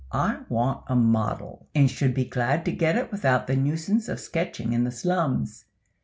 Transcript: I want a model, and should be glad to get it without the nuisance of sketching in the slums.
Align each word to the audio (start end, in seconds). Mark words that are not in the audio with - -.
I 0.11 0.39
want 0.49 0.85
a 0.87 0.95
model, 0.95 1.67
and 1.75 1.87
should 1.87 2.15
be 2.15 2.25
glad 2.25 2.65
to 2.65 2.71
get 2.71 2.95
it 2.97 3.11
without 3.11 3.45
the 3.45 3.55
nuisance 3.55 4.09
of 4.09 4.19
sketching 4.19 4.73
in 4.73 4.83
the 4.83 4.89
slums. 4.89 5.65